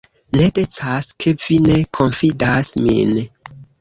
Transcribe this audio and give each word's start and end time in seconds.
Ne 0.39 0.45
decas, 0.59 1.11
ke 1.25 1.33
vi 1.43 1.57
ne 1.67 1.75
konfidas 1.99 2.73
min. 2.87 3.13